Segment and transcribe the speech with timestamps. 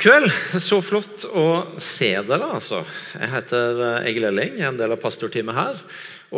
[0.00, 0.30] Kveld.
[0.56, 2.46] Så flott å se dere.
[2.56, 2.78] altså.
[3.20, 5.82] Jeg heter eh, Egil Elling, jeg er en del av pastorteamet her.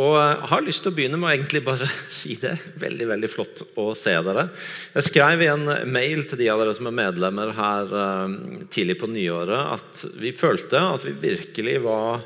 [0.03, 0.17] Og
[0.49, 2.57] har lyst til å begynne med å egentlig bare si det.
[2.81, 4.49] Veldig veldig flott å se dere.
[4.97, 8.33] Jeg skrev i en mail til de av dere som er medlemmer her eh,
[8.73, 12.25] tidlig på nyåret, at vi følte at vi virkelig var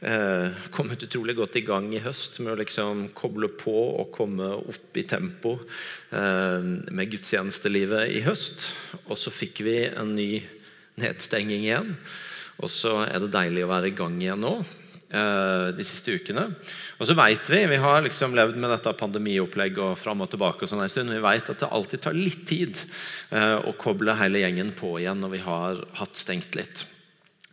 [0.00, 4.48] eh, kommet utrolig godt i gang i høst med å liksom koble på og komme
[4.56, 5.58] opp i tempo
[6.16, 8.70] eh, med gudstjenestelivet i høst.
[9.04, 10.30] Og så fikk vi en ny
[11.00, 11.96] nedstenging igjen.
[12.62, 16.48] Og så er det deilig å være i gang igjen nå eh, de siste ukene.
[16.98, 20.64] Og så vet Vi vi har liksom levd med dette pandemiopplegget og fram og tilbake,
[20.64, 22.76] og sånn en stund, vi vet at det alltid tar litt tid
[23.30, 26.86] eh, å koble hele gjengen på igjen når vi har hatt stengt litt.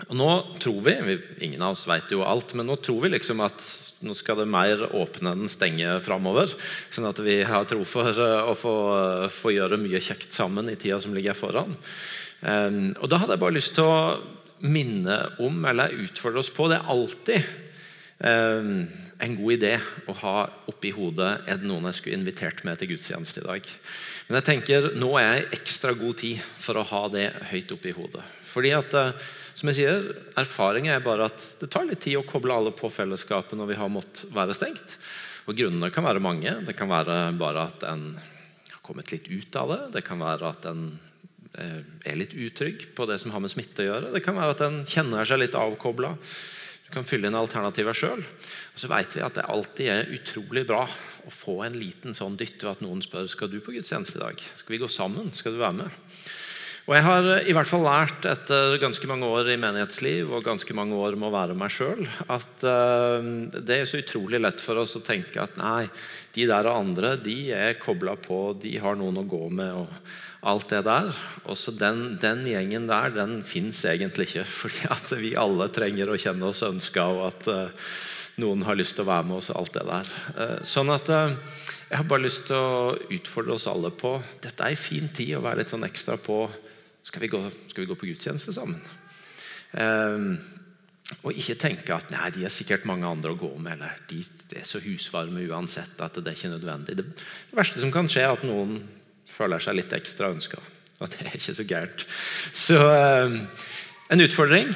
[0.08, 0.32] Og nå
[0.64, 4.16] tror vi, Ingen av oss vet jo alt, men nå tror vi liksom at nå
[4.16, 6.54] skal det mer åpne enn stenge framover.
[6.94, 8.76] Sånn at vi har tro for eh, å få,
[9.34, 11.76] få, gjøre mye kjekt sammen i tida som ligger foran.
[12.40, 14.20] Um, og Da hadde jeg bare lyst til å
[14.64, 17.50] minne om, eller utfordre oss på, det er alltid
[18.20, 19.78] en god idé
[20.12, 20.34] å ha
[20.68, 23.70] oppi hodet er det noen jeg skulle invitert med til gudstjeneste i dag.
[24.28, 27.94] Men jeg tenker nå er jeg ekstra god tid for å ha det høyt oppi
[27.96, 28.26] hodet.
[28.50, 29.14] Fordi at uh,
[29.60, 30.06] som jeg sier,
[30.40, 33.80] Erfaringen er bare at det tar litt tid å koble alle på fellesskapet når vi
[33.80, 34.96] har måttet være stengt.
[35.50, 36.54] Og Grunnene kan være mange.
[36.68, 39.82] Det kan være bare at en har kommet litt ut av det.
[39.98, 40.86] Det kan være at en
[41.58, 44.14] eh, er litt utrygg på det som har med smitte å gjøre.
[44.14, 46.14] Det kan være at en kjenner seg litt avkobla.
[46.90, 48.24] Du kan fylle inn alternativer sjøl.
[48.74, 52.64] Så vet vi at det alltid er utrolig bra å få en liten sånn dytt
[52.64, 54.42] ved at noen spør skal du på gudstjeneste i dag.
[54.58, 55.30] Skal vi gå sammen?
[55.38, 56.00] Skal du være med?
[56.90, 60.74] Og Jeg har i hvert fall lært etter ganske mange år i menighetsliv og ganske
[60.74, 63.22] mange år med å være meg sjøl, at uh,
[63.54, 65.84] det er så utrolig lett for oss å tenke at nei,
[66.34, 69.84] de der og andre de er kobla på, de har noen å gå med.
[69.84, 69.94] og
[70.42, 71.10] alt det der.
[71.50, 74.46] Også den, den gjengen der den fins egentlig ikke.
[74.62, 77.90] fordi at vi alle trenger å kjenne oss ønska, og at uh,
[78.40, 79.52] noen har lyst til å være med oss.
[79.52, 80.14] og alt det der.
[80.38, 81.36] Uh, sånn at uh,
[81.90, 84.12] Jeg har bare lyst til å utfordre oss alle på
[84.44, 86.44] Dette er en fin tid å være litt sånn ekstra på
[87.02, 87.40] skal vi gå,
[87.72, 88.78] skal vi gå på gudstjeneste sammen?
[91.26, 94.20] Og ikke tenke at nei, de er sikkert mange andre å gå med, eller de,
[94.52, 97.00] de er så husvarme uansett at det er ikke nødvendig.
[97.00, 98.78] Det, det, verste som kan skje, er at noen
[99.40, 100.62] føler seg litt ekstra ønska.
[101.00, 102.06] Og det er ikke så gærent.
[102.52, 103.40] Så um,
[104.12, 104.74] en utfordring.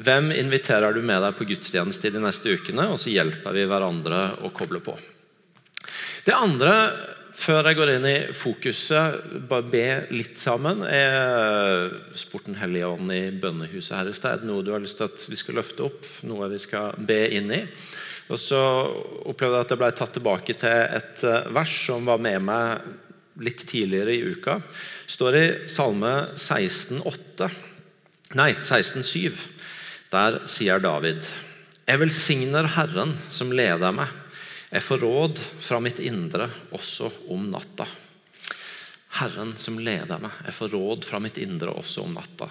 [0.00, 2.88] Hvem inviterer du med deg på gudstjeneste de neste ukene?
[2.90, 4.96] Og så hjelper vi hverandre å koble på.
[6.24, 6.74] Det andre
[7.40, 10.82] før jeg går inn i fokuset, bare be litt sammen.
[10.84, 11.88] Er
[12.18, 15.38] Sporten Hellige Ånd i bønnehuset her i sted noe du har lyst til at vi
[15.38, 16.08] skal løfte opp?
[16.28, 17.62] Noe vi skal be inn i?
[18.30, 18.60] Og så
[19.26, 22.90] opplevde jeg at jeg ble tatt tilbake til et eh, vers som var med meg
[23.38, 24.60] litt tidligere i uka.
[25.06, 27.50] Står i Salme 16,8
[28.38, 29.34] Nei, 16,7.
[30.10, 31.24] Der sier David
[31.86, 34.10] Jeg velsigner Herren som leder meg.
[34.70, 37.88] Jeg får råd fra mitt indre også om natta.
[39.18, 40.36] Herren som leder meg.
[40.46, 42.46] Jeg får råd fra mitt indre også om natta.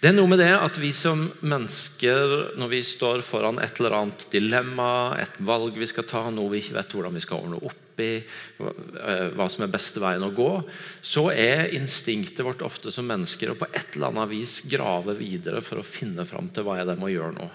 [0.00, 3.98] Det er noe med det at vi som mennesker, når vi står foran et eller
[3.98, 7.60] annet dilemma, et valg vi skal ta, noe vi ikke vet hvordan vi skal ordne
[7.68, 8.12] opp i,
[8.58, 10.48] hva som er beste veien å gå,
[11.02, 15.62] så er instinktet vårt ofte som mennesker å på et eller annet vis grave videre
[15.64, 17.48] for å finne fram til hva jeg må gjøre nå.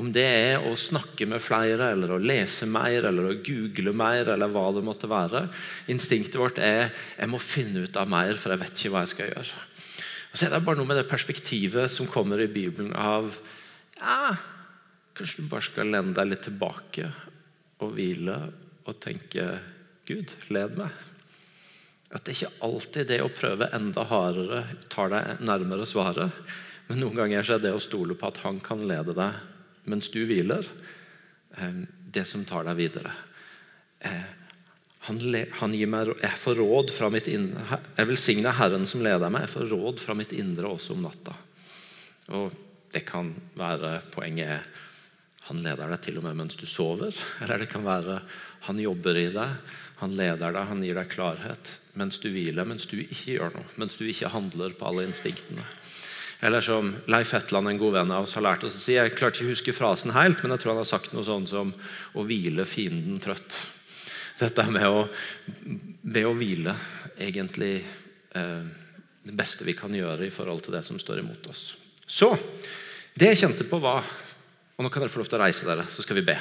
[0.00, 4.32] Om det er å snakke med flere, eller å lese mer, eller å google mer,
[4.34, 5.46] eller hva det måtte være.
[5.92, 9.14] Instinktet vårt er jeg må finne ut av mer, for jeg vet ikke hva jeg
[9.14, 9.62] skal gjøre.
[10.34, 13.30] Og så er det bare noe med det perspektivet som kommer i Bibelen av
[14.00, 14.34] ja,
[15.14, 17.06] Kanskje du bare skal lene deg litt tilbake
[17.84, 18.34] og hvile
[18.82, 19.44] og tenke
[20.08, 20.92] Gud, led meg.
[22.14, 24.62] At det ikke alltid det å prøve enda hardere
[24.92, 26.34] tar deg nærmere svaret.
[26.86, 29.40] Men noen ganger er det å stole på at han kan lede deg
[29.88, 30.64] mens du hviler,
[31.58, 33.12] eh, det som tar deg videre.
[34.00, 34.24] Eh,
[35.04, 37.80] han, gir meg, Jeg får råd fra mitt indre.
[37.96, 39.44] Jeg velsigner Herren som leder meg.
[39.44, 41.34] Jeg får råd fra mitt indre også om natta.
[42.32, 42.52] Og
[42.94, 44.66] Det kan være poenget er
[45.48, 47.16] han leder deg til og med mens du sover.
[47.44, 48.20] Eller det kan være
[48.64, 49.56] han jobber i deg,
[50.00, 53.66] han leder deg, han gir deg klarhet mens du hviler, mens du ikke gjør noe.
[53.78, 55.62] Mens du ikke handler på alle instinktene.
[56.44, 59.14] Eller som Leif Hetland, en god venn av oss, har lært oss å si Jeg
[59.14, 61.70] klarte ikke å huske frasen helt, men jeg tror han har sagt noe sånn som
[62.12, 63.60] å hvile fienden trøtt
[64.40, 65.04] dette med å,
[66.02, 66.74] med å hvile
[67.22, 67.76] egentlig
[68.34, 68.64] eh,
[69.24, 71.62] det beste vi kan gjøre i forhold til det som står imot oss.
[72.04, 72.32] Så
[73.14, 74.02] det jeg kjente på, var
[74.74, 76.38] Og nå kan dere få lov til å reise dere, så skal vi be.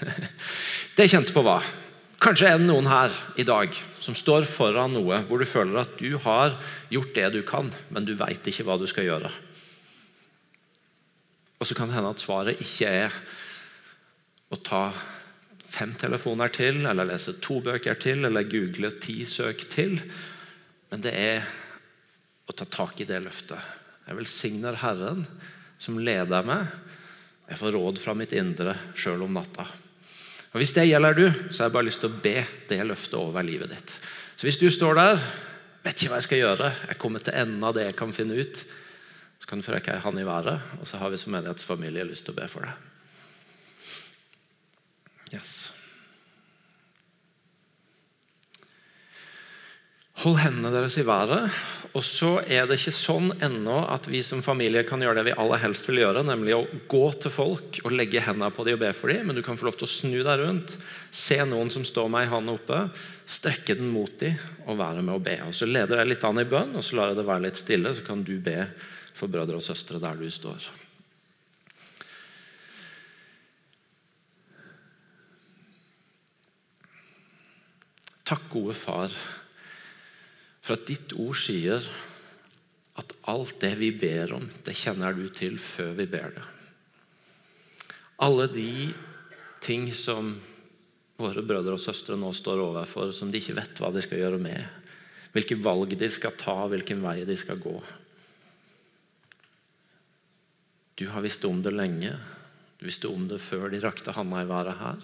[0.96, 1.66] Det jeg kjente på, var
[2.20, 3.72] Kanskje er det noen her i dag
[4.04, 6.52] som står foran noe hvor du føler at du har
[6.92, 9.30] gjort det du kan, men du veit ikke hva du skal gjøre.
[11.56, 13.16] Og så kan det hende at svaret ikke er
[14.52, 14.82] å ta
[15.70, 19.96] fem telefoner til, eller lese to bøker til, eller google ti søk til.
[20.92, 21.48] Men det er
[22.44, 23.60] å ta tak i det løftet.
[24.08, 25.24] Jeg velsigner Herren
[25.80, 26.68] som leder meg.
[27.50, 29.66] Jeg får råd fra mitt indre sjøl om natta.
[30.50, 32.36] Og Hvis det gjelder du, så har jeg bare lyst til å be
[32.70, 33.94] det løftet over livet ditt.
[34.38, 35.24] Så Hvis du står der,
[35.82, 38.38] vet ikke hva jeg skal gjøre, jeg kommer til enden av det jeg kan finne
[38.38, 38.62] ut,
[39.40, 42.06] så kan du få rekke ei hand i været, og så har vi som menighetsfamilie
[42.06, 42.88] lyst til å be for deg.
[45.30, 45.70] Yes.
[50.20, 51.48] Hold hendene deres i været.
[51.90, 55.38] Og så er det ikke sånn ennå at vi som familie kan gjøre det vi
[55.42, 58.84] aller helst vil gjøre, nemlig å gå til folk og legge hendene på dem og
[58.84, 59.24] be for dem.
[59.26, 60.76] Men du kan få lov til å snu deg rundt,
[61.10, 62.84] se noen som står med ei hånd oppe,
[63.26, 64.38] strekke den mot dem
[64.68, 65.34] og være med å be.
[65.48, 67.58] Og Så leder jeg litt an i bønn, og så lar jeg det være litt
[67.58, 68.68] stille, så kan du be
[69.18, 70.70] for brødre og søstre der du står.
[78.30, 79.10] Takk, gode far
[80.70, 81.82] for at ditt ord sier
[83.00, 86.44] at alt det vi ber om, det kjenner du til før vi ber det.
[88.22, 88.92] Alle de
[89.64, 90.36] ting som
[91.18, 94.38] våre brødre og søstre nå står overfor, som de ikke vet hva de skal gjøre
[94.44, 94.62] med.
[95.34, 97.74] Hvilke valg de skal ta, hvilken vei de skal gå.
[101.02, 102.14] Du har visst om det lenge.
[102.78, 105.02] Du visste om det før de rakte handa i været her.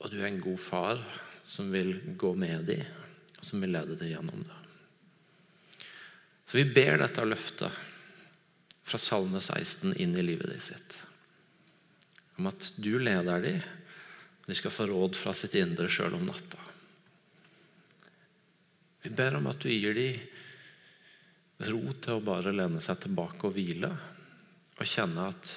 [0.00, 1.04] Og du er en god far
[1.44, 2.88] som vil gå med dem
[3.40, 4.58] og som vil lede deg gjennom det.
[6.50, 7.82] Så vi ber dette løftet
[8.82, 10.96] fra Salme 16 inn i livet ditt sitt.
[12.40, 13.60] Om at du leder dem,
[14.46, 16.58] de skal få råd fra sitt indre sjøl om natta.
[19.04, 23.54] Vi ber om at du gir dem ro til å bare lene seg tilbake og
[23.54, 23.92] hvile,
[24.80, 25.52] og kjenne at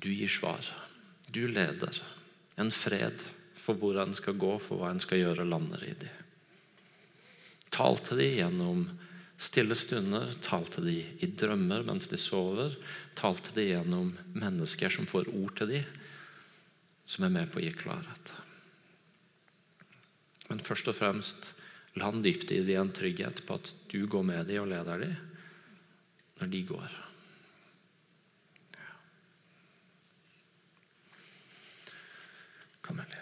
[0.00, 0.64] du gir svar.
[1.30, 2.02] Du leder.
[2.58, 3.20] En fred
[3.54, 6.27] for hvor en skal gå, for hva en skal gjøre, lander i dem.
[7.74, 8.82] Tal til dem gjennom
[9.38, 12.74] stille stunder, tal til dem i drømmer mens de sover.
[13.18, 15.96] Tal til dem gjennom mennesker som får ord til dem,
[17.08, 18.34] som er med på å gi klarhet.
[20.48, 21.52] Men først og fremst,
[21.98, 25.16] land dypt i dem en trygghet på at du går med dem og leder dem
[26.38, 26.98] når de går.
[32.86, 33.17] Kom, Elia.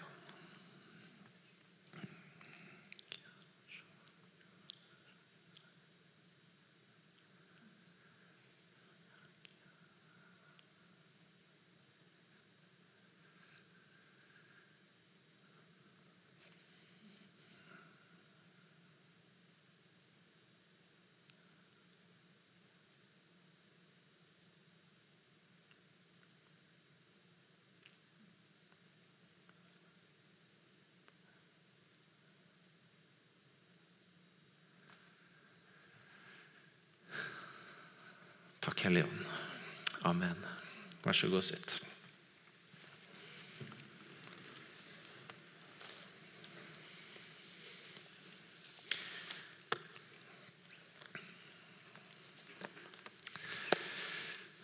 [38.77, 39.25] Takk, Hellige Ånd.
[40.05, 40.41] Amen.
[41.01, 41.71] Vær så god, sitt.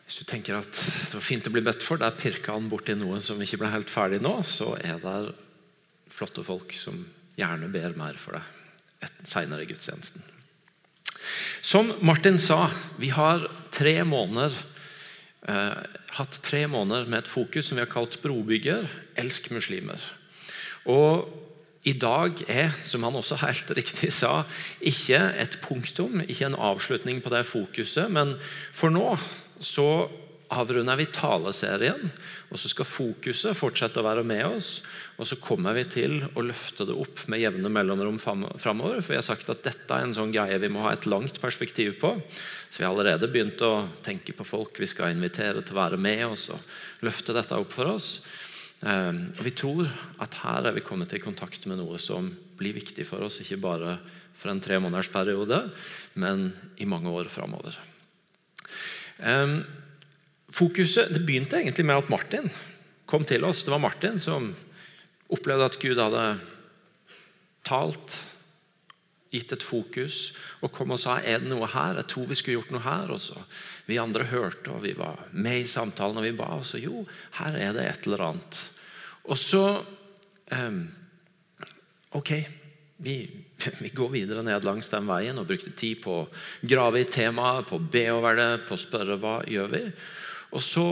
[0.05, 2.93] Hvis du tenker at det var fint å bli bedt for, der pirka han borti
[2.93, 5.33] noe som ikke ble helt ferdig nå, så er det
[6.13, 7.01] flotte folk som
[7.39, 10.21] gjerne ber mer for deg seinere i gudstjenesten.
[11.65, 12.67] Som Martin sa,
[13.01, 14.55] vi har tre måneder,
[15.49, 15.83] eh,
[16.17, 18.87] hatt tre måneder med et fokus som vi har kalt 'brobygger
[19.17, 20.01] elsk muslimer'.
[20.85, 21.29] Og
[21.83, 24.43] i dag er, som han også helt riktig sa,
[24.81, 28.11] ikke et punktum, ikke en avslutning på det fokuset.
[28.11, 28.35] Men
[28.71, 29.17] for nå
[29.59, 30.07] så
[30.53, 32.11] avrunder vi taleserien,
[32.49, 34.69] og så skal fokuset fortsette å være med oss.
[35.17, 39.01] Og så kommer vi til å løfte det opp med jevne mellomrom framover.
[39.01, 41.41] For vi har sagt at dette er en sånn greie vi må ha et langt
[41.41, 42.15] perspektiv på.
[42.69, 46.01] Så vi har allerede begynt å tenke på folk vi skal invitere til å være
[46.01, 48.15] med oss og løfte dette opp for oss.
[48.83, 49.87] Ehm, og Vi tror
[50.19, 53.61] at her er vi kommet i kontakt med noe som blir viktig for oss, ikke
[53.61, 53.97] bare
[54.37, 55.09] for en tre måneders
[56.15, 57.77] men i mange år framover.
[59.19, 59.63] Ehm,
[60.53, 62.51] Fokuset det begynte egentlig med at Martin
[63.09, 63.63] kom til oss.
[63.65, 64.51] Det var Martin som
[65.33, 66.27] opplevde at Gud hadde
[67.65, 68.19] talt,
[69.33, 70.27] gitt et fokus,
[70.61, 71.97] og kom og sa er det noe her.
[71.97, 73.13] Jeg tror vi skulle gjort noe her.
[73.15, 73.45] også.
[73.89, 76.51] Vi andre hørte, og vi var med i samtalen, og vi ba.
[76.59, 77.01] Og så jo,
[77.39, 78.59] her er det et eller annet.
[79.25, 79.63] Og så
[80.51, 80.83] um,
[82.13, 82.29] Ok,
[83.01, 83.15] vi,
[83.81, 86.27] vi, går videre ned langs den veien og brukte tid på å
[86.61, 89.81] grave i temaet, på å be over det, på å spørre hva gjør vi
[90.53, 90.85] og så,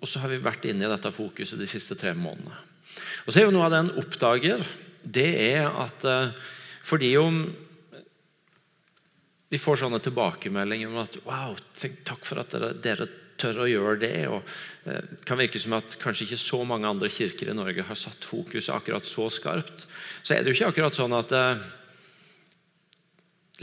[0.00, 2.56] og så har vi vært inne i dette fokuset de siste tre månedene.
[3.26, 4.64] Og så er jo Noe av det en oppdager,
[5.02, 6.34] det er at uh,
[6.86, 7.44] fordi om
[9.52, 11.58] vi får sånne tilbakemeldinger om at wow,
[12.06, 13.08] takk for at dere, dere
[13.42, 14.16] tør å gjøre det.
[14.32, 14.40] og
[14.86, 17.98] Det eh, kan virke som at kanskje ikke så mange andre kirker i Norge har
[17.98, 19.86] satt fokuset akkurat så skarpt.
[20.24, 21.62] Så er det jo ikke akkurat sånn at eh,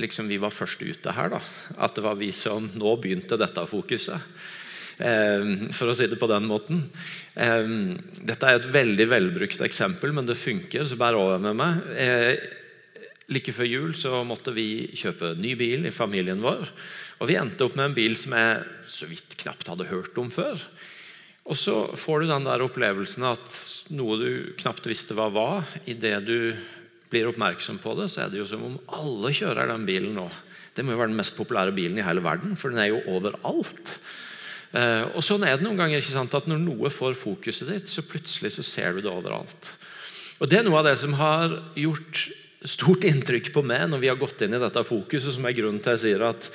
[0.03, 1.33] liksom vi var først ute her.
[1.33, 1.41] da,
[1.81, 4.29] At det var vi som nå begynte dette fokuset.
[4.99, 6.85] Eh, for å si det på den måten.
[7.35, 12.41] Dette er et veldig velbrukt eksempel, men det funker, så bær over med meg.
[13.29, 16.67] Like før jul så måtte vi kjøpe ny bil i familien vår.
[17.21, 20.31] Og Vi endte opp med en bil som jeg så vidt knapt hadde hørt om
[20.33, 20.57] før.
[21.49, 23.55] Og så får du den der opplevelsen at
[23.93, 24.29] noe du
[24.59, 26.53] knapt visste hva var, idet du
[27.09, 30.27] blir oppmerksom på det, så er det jo som om alle kjører den bilen nå.
[30.77, 33.01] Det må jo være den mest populære bilen i hele verden, for den er jo
[33.17, 33.95] overalt.
[34.69, 37.89] Eh, og sånn er det noen ganger ikke sant, at Når noe får fokuset ditt,
[37.89, 39.71] så plutselig så ser du det overalt.
[40.39, 42.27] Og Det er noe av det som har gjort
[42.67, 45.79] stort inntrykk på meg når vi har gått inn i dette fokuset, som er grunnen
[45.81, 46.49] til jeg sier at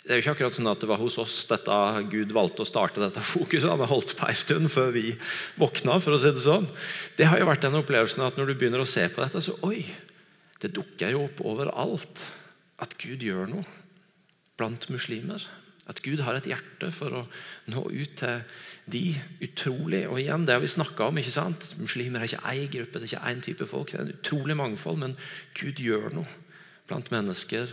[0.00, 1.76] det er jo ikke akkurat sånn at det var hos oss dette
[2.10, 3.68] Gud valgte å starte dette fokuset.
[3.68, 5.12] Han har holdt på en stund før vi
[5.60, 6.00] våkna.
[6.00, 6.66] for å si Det sånn.
[7.16, 9.54] Det har jo vært den opplevelsen at når du begynner å se på dette, så
[9.62, 9.84] oi,
[10.60, 12.24] det dukker jo opp overalt
[12.80, 13.64] at Gud gjør noe
[14.56, 15.44] blant muslimer.
[15.88, 17.22] At Gud har et hjerte for å
[17.72, 18.42] nå ut til
[18.90, 19.04] de
[19.44, 21.18] utrolig Og igjen, det har vi snakka om.
[21.18, 21.74] ikke sant?
[21.78, 23.92] Muslimer er ikke én gruppe, det er ikke én type folk.
[23.92, 25.16] Det er en utrolig mangfold, men
[25.54, 26.28] Gud gjør noe
[26.90, 27.70] blant mennesker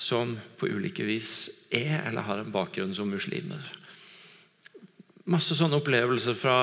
[0.00, 3.60] som på ulike vis er eller har en bakgrunn som muslimer.
[5.30, 6.56] Masse sånne opplevelser fra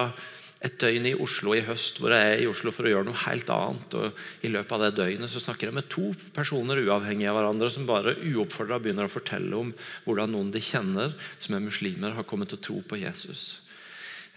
[0.66, 3.24] et døgn i Oslo i høst hvor jeg er i Oslo for å gjøre noe
[3.28, 3.94] helt annet.
[3.94, 7.70] og I løpet av det døgnet så snakker jeg med to personer uavhengig av hverandre
[7.74, 9.70] som bare uoppfordra begynner å fortelle om
[10.08, 13.62] hvordan noen de kjenner som er muslimer, har kommet til å tro på Jesus.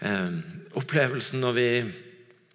[0.05, 0.39] Eh,
[0.77, 1.69] opplevelsen når vi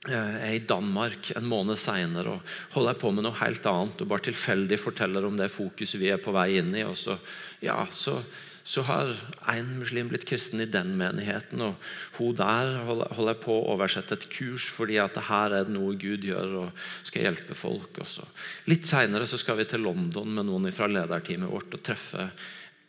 [0.06, 4.10] Eh, er i Danmark en måned seinere og holder på med noe helt annet og
[4.12, 6.84] bare tilfeldig forteller om det fokuset vi er på vei inn i.
[6.86, 7.16] Og så,
[7.64, 8.20] ja, så,
[8.66, 9.12] så har
[9.52, 11.76] en muslim blitt kristen i den menigheten, og
[12.18, 16.56] hun der holder på å oversette et kurs fordi at her er noe Gud gjør
[16.64, 18.00] og skal hjelpe folk.
[18.02, 18.26] Også.
[18.66, 22.26] Litt seinere skal vi til London med noen fra lederteamet vårt og treffe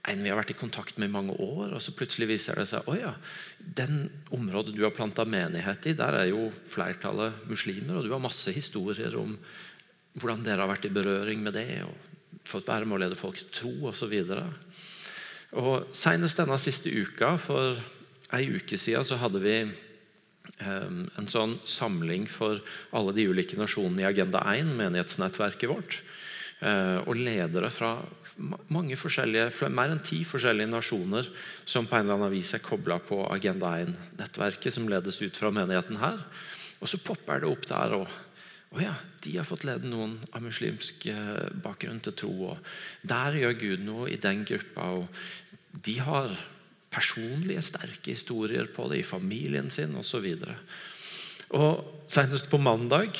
[0.07, 1.75] en vi har vært i kontakt med i mange år.
[1.75, 3.13] og så Plutselig viser det seg at ja,
[3.59, 7.99] den området du har planta menighet i, der er jo flertallet muslimer.
[7.99, 9.35] Og du har masse historier om
[10.17, 11.83] hvordan dere har vært i berøring med det.
[11.83, 12.15] og
[12.47, 14.15] fått være med å lede folk til tro osv.
[15.95, 17.79] Senest denne siste uka, for
[18.35, 22.59] ei uke siden, så hadde vi um, en sånn samling for
[22.95, 26.01] alle de ulike nasjonene i Agenda 1, menighetsnettverket vårt.
[26.57, 27.99] Uh, og ledere fra
[28.73, 31.29] mange forskjellige, mer enn ti forskjellige nasjoner
[31.69, 35.53] som på en eller annen vis er kobla på Agenda 1-nettverket som ledes ut fra
[35.53, 36.23] menigheten her.
[36.81, 38.09] Og så popper det opp der òg.
[38.77, 38.93] Å ja,
[39.23, 42.33] de har fått lede noen av muslimsk eh, bakgrunn til tro.
[42.51, 44.91] og Der gjør Gud noe i den gruppa.
[44.99, 45.07] og
[45.73, 46.35] De har
[46.93, 50.29] personlige, sterke historier på det i familien sin osv.
[52.07, 53.17] Senest på mandag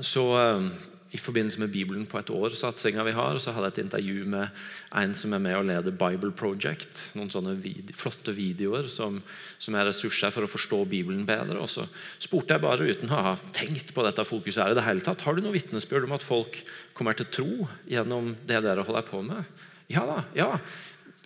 [0.00, 0.72] så eh,
[1.12, 4.62] i forbindelse med Bibelen på et år-satsinga vi har, så hadde jeg et intervju med
[4.96, 7.02] en som er med og leder Bible Project.
[7.18, 9.18] Noen sånne vid flotte videoer som,
[9.60, 11.58] som, er ressurser for å forstå Bibelen bedre.
[11.60, 11.84] Og så
[12.16, 15.26] spurte jeg bare, uten å ha tenkt på dette fokuset her i det hele tatt,
[15.26, 16.62] har du noe vitnesbyrd om at folk
[16.96, 19.64] kommer til tro gjennom det dere holder på med?
[19.92, 20.20] Ja da.
[20.38, 20.50] ja.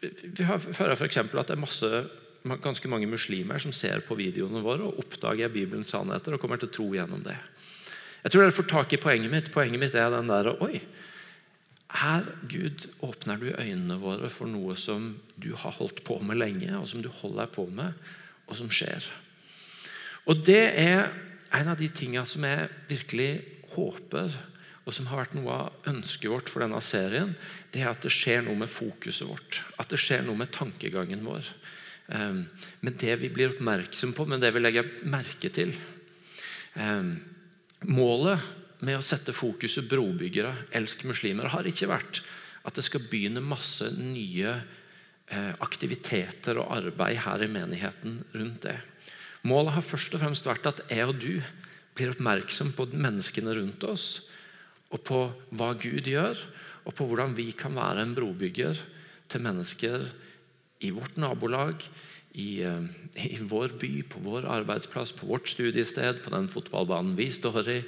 [0.02, 1.22] Vi hører f.eks.
[1.22, 2.06] at det er masse
[2.62, 6.70] ganske mange muslimer som ser på videoene våre og oppdager Bibelens sannheter og kommer til
[6.74, 7.38] tro gjennom det.
[8.22, 9.52] Jeg tror dere får tak i poenget mitt.
[9.54, 10.80] Poenget mitt er den der Oi,
[11.96, 16.72] her, Gud, åpner du øynene våre for noe som du har holdt på med lenge,
[16.74, 17.94] og som du holder på med,
[18.46, 19.06] og som skjer.
[20.26, 21.12] Og Det er
[21.54, 23.30] en av de tingene som jeg virkelig
[23.76, 24.34] håper,
[24.86, 27.32] og som har vært noe av ønsket vårt for denne serien,
[27.74, 29.60] det er at det skjer noe med fokuset vårt.
[29.82, 31.46] At det skjer noe med tankegangen vår.
[32.14, 32.44] Ehm,
[32.86, 35.74] med det vi blir oppmerksom på, med det vi legger merke til.
[37.84, 38.40] Målet
[38.80, 42.22] med å sette fokuset brobyggere, elsk muslimer, har ikke vært
[42.66, 48.78] at det skal begynne masse nye eh, aktiviteter og arbeid her i menigheten rundt det.
[49.46, 51.34] Målet har først og fremst vært at jeg og du
[51.96, 54.24] blir oppmerksom på menneskene rundt oss,
[54.90, 55.20] og på
[55.58, 56.38] hva Gud gjør,
[56.86, 58.78] og på hvordan vi kan være en brobygger
[59.30, 60.08] til mennesker
[60.86, 61.82] i vårt nabolag,
[62.36, 67.30] i, eh, i, vår by, på vår arbeidsplass, på vårt studiested, på den fotballbanen vi
[67.32, 67.78] står i,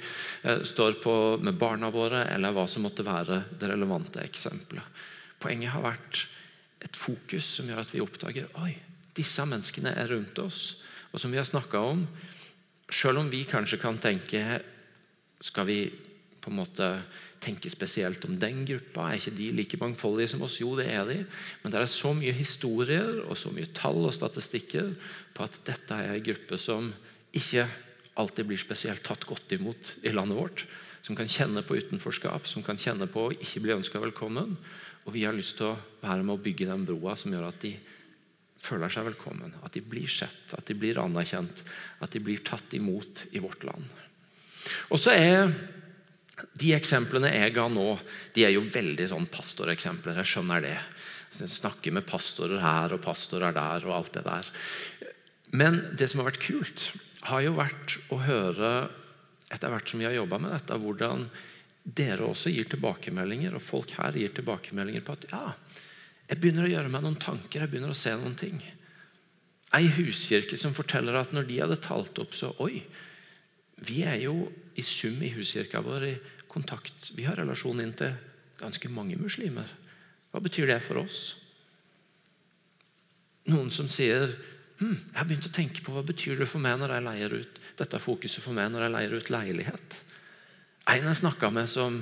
[0.41, 5.05] eh, står på med barna våre, eller hva som måtte være det relevante eksempelet.
[5.39, 6.25] Poenget har vært
[6.81, 8.73] et fokus som gjør at vi oppdager oi,
[9.13, 10.81] disse menneskene er rundt oss.
[11.13, 12.07] Og som vi har snakka om,
[12.89, 14.61] selv om vi kanskje kan tenke
[15.39, 15.89] Skal vi
[16.41, 16.87] på en måte
[17.43, 19.09] tenke spesielt om den gruppa?
[19.09, 20.59] Er ikke de like mangfoldige som oss?
[20.61, 21.19] Jo, det er de.
[21.63, 24.91] Men det er så mye historier og så mye tall og statistikker
[25.35, 26.91] på at dette er en gruppe som
[27.35, 27.67] ikke
[28.19, 30.65] alltid blir spesielt tatt godt imot i landet vårt.
[31.05, 34.57] Som kan kjenne på utenforskap, som kan kjenne på å ikke bli ønska velkommen.
[35.07, 37.63] Og vi har lyst til å være med å bygge den broa som gjør at
[37.63, 37.77] de
[38.59, 41.63] føler seg velkommen, at de blir sett, at de blir anerkjent,
[42.03, 43.87] at de blir tatt imot i vårt land.
[44.91, 45.53] Og så er
[46.59, 47.87] De eksemplene jeg ga nå,
[48.35, 50.19] de er jo veldig sånn pastoreksempler.
[50.21, 50.77] Jeg skjønner det.
[51.39, 54.49] Jeg snakker med pastorer her og pastorer der og alt det der.
[55.51, 56.89] Men det som har vært kult,
[57.27, 58.71] har jo vært å høre
[59.49, 61.27] etter hvert som vi har jobba med dette, hvordan
[61.83, 65.43] dere også gir tilbakemeldinger, og folk her gir tilbakemeldinger på at ja,
[66.29, 68.59] jeg begynner å gjøre meg noen tanker, jeg begynner å se noen ting.
[69.73, 72.83] Ei huskirke som forteller at når de hadde talt opp, så Oi,
[73.85, 76.15] vi er jo i sum i huskirka vår i
[76.51, 77.11] kontakt.
[77.15, 78.15] Vi har relasjon inn til
[78.59, 79.69] ganske mange muslimer.
[80.31, 81.21] Hva betyr det for oss?
[83.49, 84.33] Noen som sier
[84.79, 87.37] hm, jeg har begynt å tenke på hva betyr det for meg når jeg leier
[87.41, 89.97] ut dette fokuset for meg når jeg leier ut leilighet.
[90.89, 92.01] En jeg snakka med som,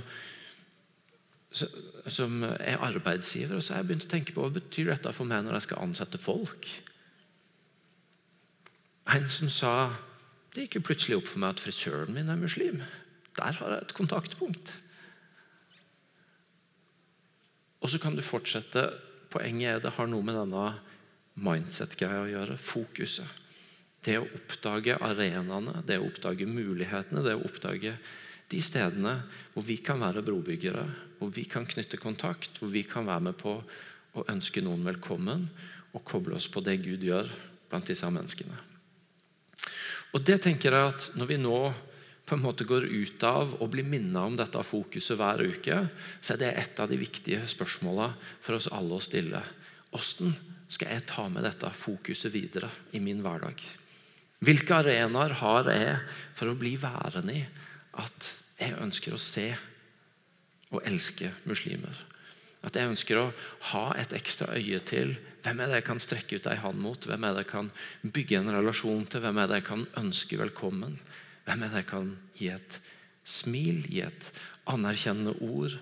[1.54, 5.30] som er arbeidsgiver, og så har jeg begynt å tenke på hva betyr dette for
[5.30, 6.70] meg når jeg skal ansette folk.
[9.14, 9.74] En som sa
[10.58, 12.80] det gikk jo plutselig opp for meg at frisøren min er muslim.
[13.38, 14.72] Der har jeg et kontaktpunkt.
[17.86, 18.88] Og så kan du fortsette.
[19.30, 20.64] Poenget er det har noe med denne
[21.38, 22.56] mindset-greia å gjøre.
[22.58, 23.44] Fokuset.
[24.02, 27.94] Det å oppdage arenaene, det å oppdage mulighetene, det å oppdage
[28.50, 29.14] de stedene
[29.54, 30.88] hvor vi kan være brobyggere,
[31.20, 33.60] hvor vi kan knytte kontakt, hvor vi kan være med på
[34.18, 35.46] å ønske noen velkommen
[35.94, 37.30] og koble oss på det Gud gjør
[37.70, 38.67] blant disse menneskene.
[40.18, 41.60] Og det tenker jeg at Når vi nå
[42.28, 45.78] på en måte går ut av og blir minnet om dette fokuset hver uke,
[46.20, 49.40] så er det et av de viktige spørsmålene for oss alle å stille.
[49.94, 50.34] Hvordan
[50.68, 53.64] skal jeg ta med dette fokuset videre i min hverdag?
[54.44, 55.96] Hvilke arenaer har jeg
[56.36, 57.46] for å bli værende i
[58.04, 59.48] at jeg ønsker å se
[60.68, 61.96] og elske muslimer.
[62.68, 63.30] At jeg ønsker å
[63.72, 67.06] ha et ekstra øye til hvem er det jeg kan strekke ut ei hånd mot,
[67.08, 67.70] hvem er det jeg kan
[68.04, 70.98] bygge en relasjon til, hvem er det jeg kan ønske velkommen,
[71.48, 72.80] hvem er det jeg kan gi et
[73.24, 74.28] smil, gi et
[74.68, 75.78] anerkjennende ord,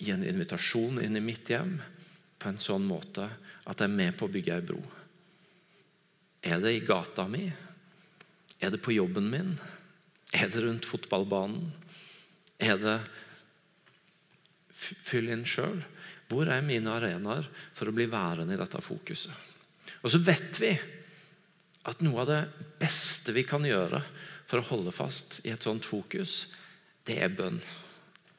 [0.00, 1.76] gi en invitasjon inn i mitt hjem
[2.40, 3.28] på en sånn måte
[3.68, 4.80] at jeg er med på å bygge ei bro.
[6.40, 7.44] Er det i gata mi?
[8.60, 9.58] Er det på jobben min?
[10.32, 11.68] Er det rundt fotballbanen?
[12.56, 12.96] Er det
[14.80, 15.82] Fyll inn sjøl.
[16.30, 19.34] Hvor er mine arenaer for å bli værende i dette fokuset?
[20.00, 20.72] Og så vet vi
[21.90, 22.40] at noe av det
[22.80, 24.02] beste vi kan gjøre
[24.48, 26.44] for å holde fast i et sånt fokus,
[27.06, 27.60] det er bønn.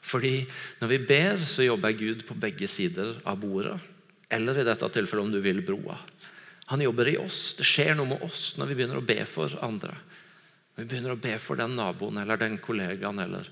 [0.02, 0.42] Fordi
[0.82, 3.78] når vi ber, så jobber Gud på begge sider av bordet.
[4.32, 5.98] Eller i dette tilfellet, om du vil, broa.
[6.72, 7.52] Han jobber i oss.
[7.60, 9.94] Det skjer noe med oss når vi begynner å be for andre.
[10.72, 13.50] Når Vi begynner å be for den naboen eller den kollegaen eller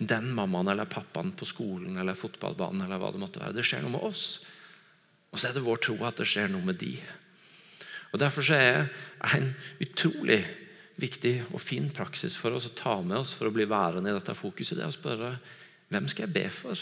[0.00, 2.86] den mammaen eller pappaen på skolen eller fotballbanen.
[2.86, 3.52] eller hva Det måtte være.
[3.58, 4.40] Det skjer noe med oss.
[5.30, 6.96] Og så er det vår tro at det skjer noe med de.
[8.10, 9.52] Og Derfor så er det en
[9.84, 10.40] utrolig
[11.00, 14.16] viktig og fin praksis for oss å ta med oss for å bli værende i
[14.16, 14.78] dette fokuset.
[14.78, 15.30] Det er å spørre
[15.90, 16.80] hvem skal jeg be for?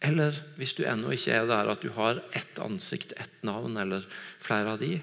[0.00, 4.06] Eller hvis du ennå ikke er der at du har ett ansikt, ett navn eller
[4.40, 4.96] flere av de,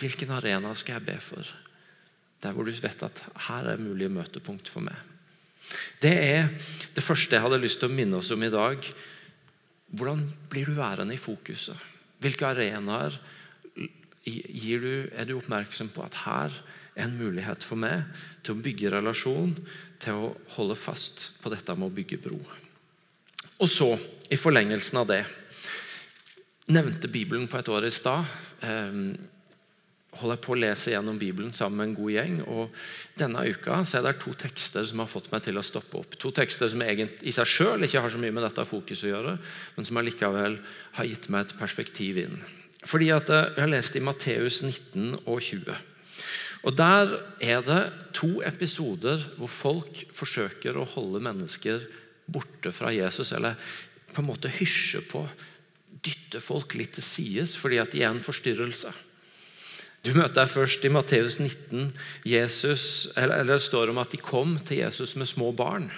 [0.00, 1.48] hvilken arena skal jeg be for?
[2.44, 5.13] Der hvor du vet at her er mulige møtepunkt for meg.
[6.02, 6.48] Det er
[6.94, 8.84] det første jeg hadde lyst til å minne oss om i dag.
[9.94, 11.78] Hvordan blir du værende i fokuset?
[12.22, 13.18] Hvilke arenaer
[14.24, 16.54] du, er du oppmerksom på at her
[16.94, 18.06] er en mulighet for meg
[18.46, 19.56] til å bygge relasjon,
[20.00, 22.38] til å holde fast på dette med å bygge bro?
[23.60, 23.94] Og så,
[24.30, 25.24] i forlengelsen av det
[26.64, 28.24] Nevnte Bibelen på et år i stad.
[30.14, 32.34] Holder jeg på å lese gjennom Bibelen sammen med en god gjeng.
[32.46, 32.76] og
[33.18, 36.18] Denne uka så er det to tekster som har fått meg til å stoppe opp.
[36.22, 39.14] To tekster som egentlig i seg sjøl ikke har så mye med dette fokuset å
[39.14, 39.38] gjøre,
[39.74, 40.60] men som allikevel
[40.98, 42.38] har gitt meg et perspektiv inn.
[42.84, 45.74] Fordi at eh, Jeg har lest i Matteus 19 og 20.
[46.64, 47.82] Og Der er det
[48.16, 51.84] to episoder hvor folk forsøker å holde mennesker
[52.24, 53.58] borte fra Jesus, eller
[54.14, 55.26] på en måte hysje på
[56.04, 58.92] dytte folk litt til sides fordi at de er en forstyrrelse.
[60.04, 61.94] Du møter deg først i Matteus 19.
[62.28, 65.88] Jesus, eller, eller Det står om at de kom til Jesus med små barn.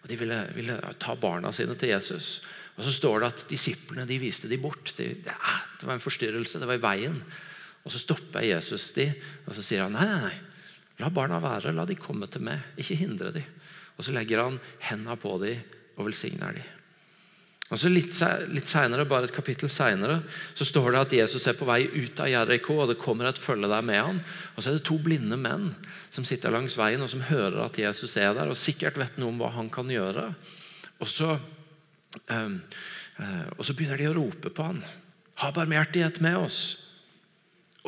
[0.00, 2.40] og De ville, ville ta barna sine til Jesus.
[2.78, 4.94] Og Så står det at disiplene de viste de bort.
[4.96, 7.20] De, det, det var en forstyrrelse, det var i veien.
[7.84, 9.10] Og Så stopper Jesus de,
[9.44, 10.36] og så sier han nei, nei, nei,
[11.02, 12.72] la barna være, la de komme til meg.
[12.80, 13.44] Ikke hindre de.
[13.98, 15.60] Og Så legger han hendene på dem
[15.98, 16.81] og velsigner dem.
[17.72, 18.18] Og så Litt,
[18.52, 20.18] litt senere, bare et kapittel senere
[20.52, 23.40] så står det at Jesus er på vei ut av Jeriko, og det kommer et
[23.40, 24.20] følge der med han.
[24.52, 25.70] Og Så er det to blinde menn
[26.12, 29.32] som sitter langs veien og som hører at Jesus er der, og sikkert vet noe
[29.32, 30.34] om hva han kan gjøre.
[31.00, 31.38] Og så,
[32.28, 32.60] um,
[33.16, 34.84] uh, og så begynner de å rope på han.
[35.40, 36.76] 'Ha barmhjertighet med oss.'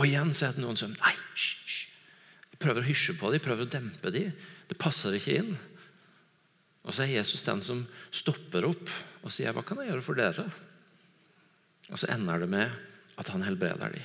[0.01, 1.87] Og igjen så er det noen som Nei, hysj!
[2.51, 4.33] De prøver å hysje på dem, prøver å dempe dem.
[4.67, 5.59] Det passer ikke inn.
[6.83, 8.89] Og så er Jesus den som stopper opp
[9.25, 10.53] og sier, 'Hva kan jeg gjøre for dere?'
[11.91, 12.71] Og så ender det med
[13.19, 14.03] at han helbreder dem.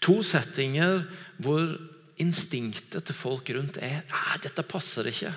[0.00, 1.04] To settinger
[1.40, 1.76] hvor
[2.18, 4.04] instinktet til folk rundt er
[4.42, 5.34] 'Dette passer ikke.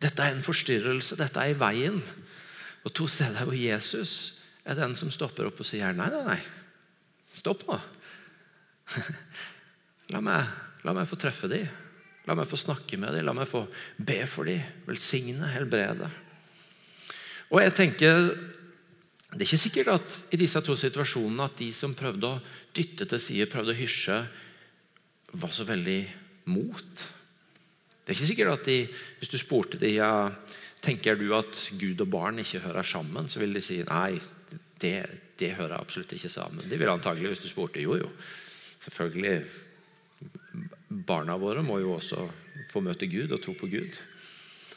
[0.00, 1.16] Dette er en forstyrrelse.
[1.16, 2.02] Dette er i veien.'
[2.84, 6.40] Og to steder hvor Jesus er den som stopper opp og sier, 'Nei, nei, nei.
[7.34, 7.80] Stopp nå.
[10.10, 10.46] La meg,
[10.84, 11.68] la meg få treffe dem.'
[12.28, 13.64] La meg få snakke med dem, la meg få
[13.96, 16.10] be for dem, velsigne, helbrede.
[17.50, 18.30] Og jeg tenker,
[19.30, 22.40] Det er ikke sikkert at i disse to situasjonene at de som prøvde å
[22.74, 24.16] dytte til side, prøvde å hysje,
[25.38, 26.00] var så veldig
[26.50, 27.04] mot.
[28.02, 28.88] Det er ikke sikkert at de,
[29.20, 30.32] Hvis du spurte dem ja,
[30.82, 34.18] tenker du at Gud og barn ikke hører sammen, så vil de si nei,
[34.82, 34.96] det,
[35.38, 36.66] det hører absolutt ikke sammen.
[36.66, 38.10] De vil antagelig, hvis du spurte, jo jo,
[38.82, 39.44] selvfølgelig
[41.06, 42.26] barna våre må jo også
[42.72, 43.98] få møte Gud og tro på Gud.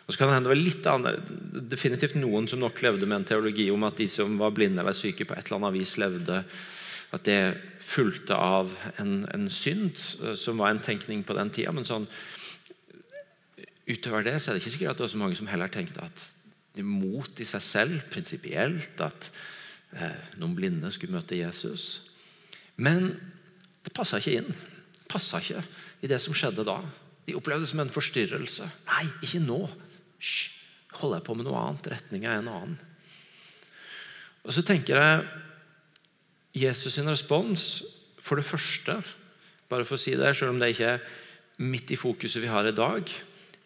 [0.03, 1.27] Og så kan det hende det var litt annet,
[1.71, 4.97] definitivt noen som nok levde med en teologi om at de som var blinde eller
[4.97, 6.43] syke på et eller annet vis levde
[7.13, 7.39] At det
[7.83, 11.71] fulgte av en, en synd, eh, som var en tenkning på den tida.
[11.71, 12.07] Men sånn,
[13.85, 16.01] utover det så er det ikke sikkert at det var så mange som heller tenkte
[16.01, 16.29] at
[16.73, 19.29] det mot i seg selv, prinsipielt, at
[19.93, 22.01] eh, noen blinde skulle møte Jesus.
[22.81, 23.11] Men
[23.85, 24.55] det passa ikke inn
[25.13, 25.63] passa ikke
[26.03, 26.79] i det som skjedde da.
[27.27, 28.67] De opplevde det som en forstyrrelse.
[28.89, 29.61] Nei, ikke nå.
[30.23, 30.51] Hysj.
[31.01, 31.89] Holder jeg på med noe annet?
[31.89, 32.75] Retninga er en annen.
[34.43, 35.23] Og så tenker jeg
[36.63, 37.83] Jesus' sin respons
[38.23, 38.99] for det første,
[39.71, 41.05] bare for å si det, selv om det ikke er
[41.63, 43.09] midt i fokuset vi har i dag,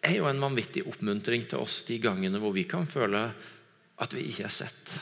[0.08, 3.28] er jo en vanvittig oppmuntring til oss de gangene hvor vi kan føle
[3.98, 4.94] at vi ikke er sett.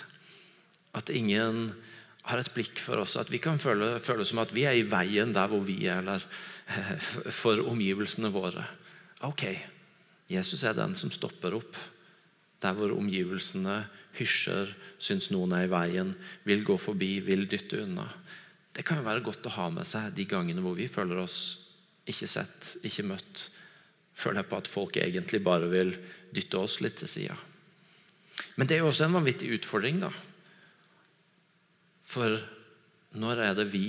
[0.96, 1.70] At ingen
[2.26, 3.14] har et blikk for oss.
[3.20, 6.00] At vi kan føle, føle som at vi er i veien der hvor vi er,
[6.02, 6.24] eller
[6.72, 6.96] eh,
[7.30, 8.64] for omgivelsene våre.
[9.28, 9.44] Ok,
[10.30, 11.76] Jesus er den som stopper opp
[12.62, 13.82] der hvor omgivelsene
[14.16, 16.14] hysjer, syns noen er i veien,
[16.48, 18.08] vil gå forbi, vil dytte unna.
[18.72, 21.40] Det kan jo være godt å ha med seg de gangene hvor vi føler oss
[22.08, 23.48] ikke sett, ikke møtt.
[24.16, 25.92] Føler på at folk egentlig bare vil
[26.32, 27.36] dytte oss litt til sida.
[28.56, 30.00] Men det er jo også en vanvittig utfordring.
[30.00, 30.10] da,
[32.04, 32.40] for
[33.16, 33.88] når er det vi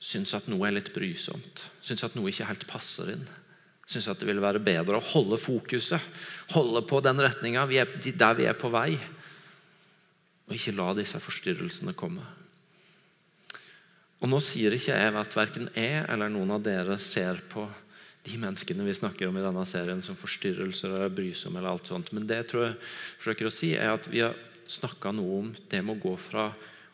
[0.00, 3.26] syns at noe er litt brysomt, syns at noe ikke helt passer inn?
[3.90, 6.02] Syns at det ville være bedre å holde fokuset,
[6.54, 8.94] holde på den retninga der vi er på vei,
[10.46, 12.22] og ikke la disse forstyrrelsene komme.
[14.20, 17.64] Og Nå sier ikke jeg at verken jeg eller noen av dere ser på
[18.26, 21.58] de menneskene vi snakker om i denne serien som forstyrrelser eller brysomme.
[21.58, 22.12] eller alt sånt.
[22.12, 22.76] Men det jeg tror jeg
[23.22, 24.36] forsøker å si, er at vi har
[24.70, 26.50] snakka noe om det med å gå fra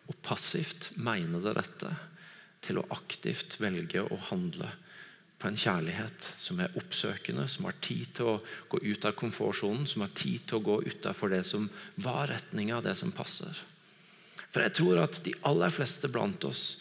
[0.07, 1.91] å passivt mene det rette
[2.63, 4.71] til å aktivt velge å handle
[5.37, 8.37] på en kjærlighet som er oppsøkende, som har tid til å
[8.73, 11.69] gå ut av komfortsonen, som har tid til å gå utafor det som
[12.01, 13.59] var retninga, det som passer.
[14.49, 16.79] For jeg tror at de aller fleste blant oss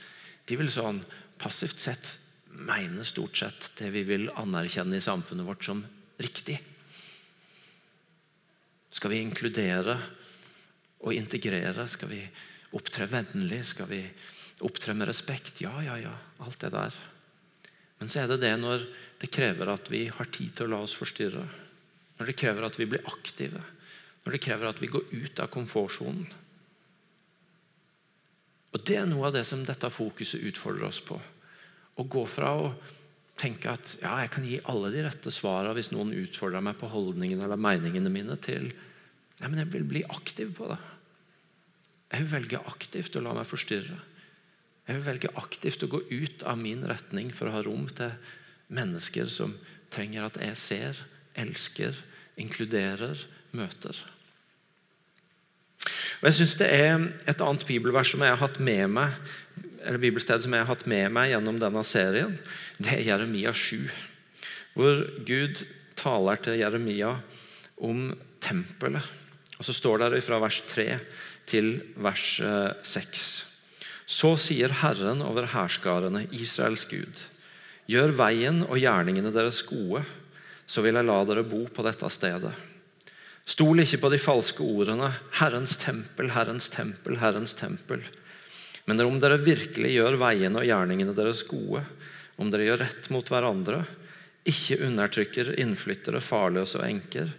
[0.48, 1.02] de vil sånn
[1.42, 2.16] passivt sett
[2.56, 5.82] mene stort sett det vi vil anerkjenne i samfunnet vårt som
[6.22, 6.62] riktig.
[8.96, 9.98] Skal vi inkludere
[11.04, 11.88] og integrere?
[11.92, 12.22] Skal vi
[12.78, 13.66] opptre vennlig?
[13.68, 14.00] Skal vi
[14.64, 15.60] opptre med respekt?
[15.66, 16.14] Ja, ja, ja.
[16.40, 16.96] Alt det der.
[18.00, 18.88] Men så er det det når
[19.22, 21.46] det krever at vi har tid til å la oss forstyrre.
[22.20, 23.62] Når det krever at vi blir aktive.
[24.26, 26.26] Når det krever at vi går ut av komfortsonen.
[28.76, 31.16] Og Det er noe av det som dette fokuset utfordrer oss på.
[31.96, 32.74] Å gå fra å
[33.40, 36.90] tenke at ja, jeg kan gi alle de rette svarene hvis noen utfordrer meg på
[36.92, 38.72] holdningene eller meningene mine, til
[39.36, 40.78] Nei, men jeg vil bli aktiv på det.
[42.14, 43.98] Jeg vil velge aktivt å la meg forstyrre.
[44.86, 48.14] Jeg vil velge aktivt å gå ut av min retning for å ha rom til
[48.74, 49.56] mennesker som
[49.94, 51.00] trenger at jeg ser,
[51.38, 51.98] elsker,
[52.38, 53.98] inkluderer, møter.
[56.22, 56.94] Og jeg synes Det er
[57.30, 59.18] et annet bibelvers som jeg har hatt med meg
[59.86, 62.38] eller bibelsted som jeg har hatt med meg gjennom denne serien.
[62.82, 63.86] Det er Jeremia 7,
[64.74, 65.62] hvor Gud
[66.00, 67.12] taler til Jeremia
[67.78, 68.08] om
[68.42, 69.06] tempelet.
[69.60, 70.88] Og Så står det fra vers 3
[71.46, 72.42] til vers
[72.84, 73.55] 6.
[74.06, 77.24] Så sier Herren over hærskarene, Israels Gud.
[77.90, 80.04] Gjør veien og gjerningene deres gode,
[80.66, 82.54] så vil jeg la dere bo på dette stedet.
[83.46, 88.06] Stol ikke på de falske ordene 'Herrens tempel, Herrens tempel, Herrens tempel'.
[88.86, 91.84] Men om dere virkelig gjør veiene og gjerningene deres gode,
[92.38, 93.86] om dere gjør rett mot hverandre,
[94.46, 97.32] ikke undertrykker innflyttere, farløse og enker,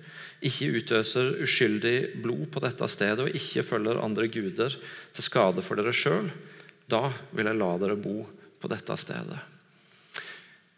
[0.49, 5.79] ikke utøser uskyldig blod på dette stedet og ikke følger andre guder til skade for
[5.79, 6.31] dere sjøl,
[6.91, 8.23] da vil jeg la dere bo
[8.61, 9.43] på dette stedet.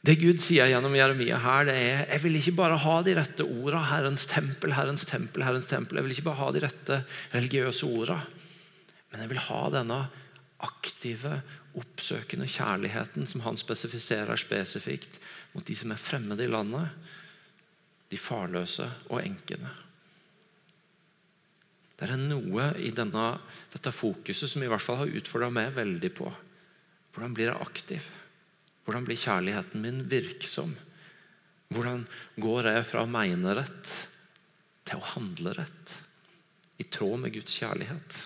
[0.09, 3.45] Det Gud sier gjennom Jeremia her, det er jeg vil ikke bare ha de rette
[3.45, 3.83] ordene.
[3.91, 5.99] Herrens tempel, Herrens tempel, Herrens tempel.
[5.99, 7.01] Jeg vil ikke bare ha de rette
[7.35, 8.23] religiøse ordene.
[9.11, 9.99] Men jeg vil ha denne
[10.65, 11.41] aktive,
[11.79, 15.19] oppsøkende kjærligheten som han spesifiserer spesifikt
[15.53, 16.95] mot de som er fremmede i landet,
[18.09, 19.71] de farløse og enkene.
[21.99, 23.25] Det er noe i denne,
[23.73, 26.31] dette fokuset som i hvert fall har utfordra meg veldig på.
[27.15, 28.11] Hvordan blir jeg aktiv?
[28.87, 30.77] Hvordan blir kjærligheten min virksom?
[31.75, 32.07] Hvordan
[32.41, 33.91] går jeg fra å mene rett
[34.89, 35.97] til å handle rett?
[36.79, 38.21] I tråd med Guds kjærlighet.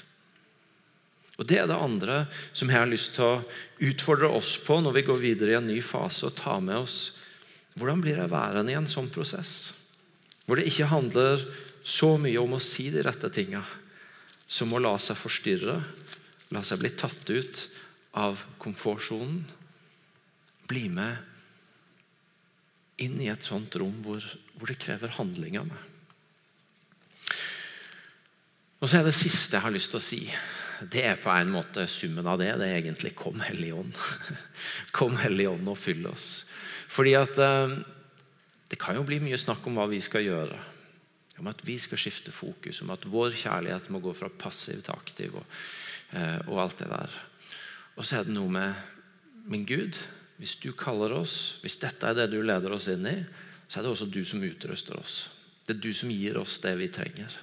[1.40, 2.18] Og Det er det andre
[2.52, 3.42] som jeg har lyst til å
[3.88, 6.98] utfordre oss på når vi går videre i en ny fase og tar med oss
[7.78, 9.72] hvordan blir jeg værende i en sånn prosess?
[10.44, 11.44] Hvor det ikke handler
[11.84, 13.62] så mye om å si de rette tinga,
[14.46, 15.78] som å la seg forstyrre,
[16.52, 17.66] la seg bli tatt ut
[18.20, 19.46] av komfortsonen
[20.68, 21.16] bli med
[23.02, 24.24] inn i et sånt rom hvor,
[24.56, 25.88] hvor det krever handling av meg.
[28.82, 30.22] Og så er Det siste jeg har lyst til å si,
[30.90, 32.50] det er på en måte summen av det.
[32.58, 33.98] Det er egentlig 'Kom, Hellige Ånd'.
[34.96, 36.44] Kom, Hellige Ånd, og fyll oss.
[36.92, 37.78] Fordi at eh,
[38.70, 40.56] Det kan jo bli mye snakk om hva vi skal gjøre.
[41.40, 44.94] Om at vi skal skifte fokus, om at vår kjærlighet må gå fra passiv til
[44.94, 45.36] aktiv.
[45.36, 45.44] Og,
[46.16, 47.18] eh, og alt det der.
[47.96, 48.72] Og så er det noe med
[49.44, 50.00] min Gud
[50.42, 53.18] hvis du kaller oss, hvis dette er det du leder oss inn i,
[53.68, 55.28] så er det også du som utruster oss.
[55.68, 57.36] Det er du som gir oss det vi trenger.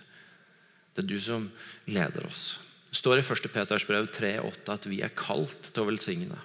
[0.92, 1.46] Det er du som
[1.88, 2.58] leder oss.
[2.90, 3.48] Det står i 1.
[3.54, 6.42] Peters brev 3,8 at vi er kalt til å velsigne.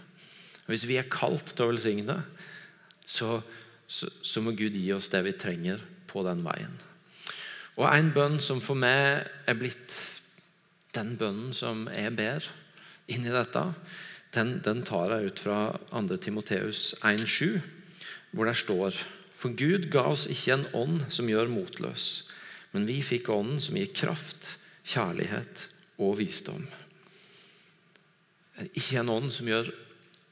[0.69, 2.21] Hvis vi er kalt til å velsigne,
[3.07, 3.43] så,
[3.87, 6.75] så, så, må Gud gi oss det vi trenger på den veien.
[7.77, 9.95] Og En bønn som for meg er blitt
[10.95, 12.47] den bønnen som jeg ber
[13.11, 13.65] inni dette,
[14.35, 15.59] den, den tar jeg ut fra
[15.91, 16.19] 2.
[16.23, 17.61] Timoteus 1,7,
[18.35, 18.99] hvor det står
[19.39, 22.25] For Gud ga oss ikke en ånd som gjør motløs,
[22.73, 24.57] men vi fikk ånden som gir kraft,
[24.89, 25.69] kjærlighet
[26.03, 26.65] og visdom.
[28.73, 29.71] Ikke en ånd som gjør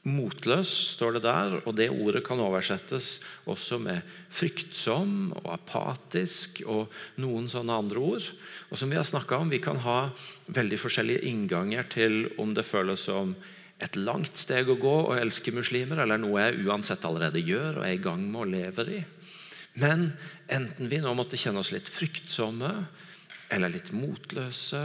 [0.03, 1.55] motløs, står det der.
[1.63, 3.17] Og det ordet kan oversettes
[3.49, 8.29] også med fryktsom og apatisk og noen sånne andre ord.
[8.69, 10.11] Og som Vi har om, vi kan ha
[10.47, 13.35] veldig forskjellige innganger til om det føles som
[13.79, 17.87] et langt steg å gå å elske muslimer, eller noe jeg uansett allerede gjør og
[17.87, 19.01] er i gang med å leve i.
[19.81, 20.11] Men
[20.47, 22.71] enten vi nå måtte kjenne oss litt fryktsomme,
[23.53, 24.83] eller litt motløse,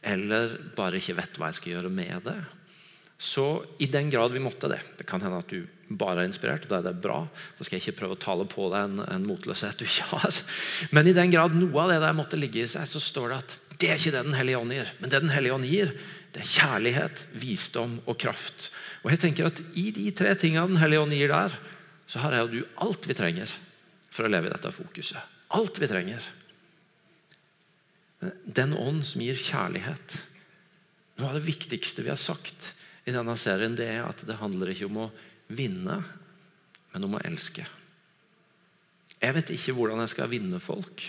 [0.00, 2.38] eller bare ikke vet hva jeg skal gjøre med det,
[3.20, 6.64] så i den grad vi måtte det Det kan hende at du bare er inspirert,
[6.64, 7.24] og da er det bra.
[7.58, 10.38] Da skal jeg ikke prøve å tale på deg en, en motløshet du ikke har.
[10.94, 13.38] Men i den grad noe av det der måtte ligge i seg, så står det
[13.42, 14.94] at det er ikke det Den hellige ånd gir.
[15.02, 15.92] Men det Den hellige ånd gir,
[16.30, 18.70] det er kjærlighet, visdom og kraft.
[19.02, 21.58] Og jeg tenker at I de tre tingene Den hellige ånd gir der,
[22.06, 23.52] så har jeg og du alt vi trenger
[24.14, 25.38] for å leve i dette fokuset.
[25.58, 26.22] Alt vi trenger.
[28.46, 30.20] Den ånd som gir kjærlighet.
[31.18, 32.76] Noe av det viktigste vi har sagt
[33.10, 35.10] i denne serien, det er at det handler ikke om å
[35.50, 36.00] vinne,
[36.94, 37.66] men om å elske.
[39.20, 41.04] Jeg vet ikke hvordan jeg skal vinne folk,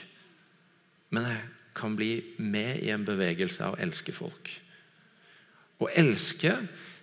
[1.15, 1.41] men jeg
[1.77, 2.11] kan bli
[2.43, 4.51] med i en bevegelse av å elske folk.
[5.81, 6.57] Å elske